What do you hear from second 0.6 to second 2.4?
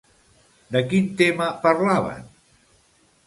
De quin tema parlaven?